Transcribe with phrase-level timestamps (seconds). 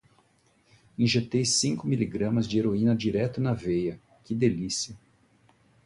[0.97, 4.97] Injetei cinco miligramas de heroína direto na veia, que delícia!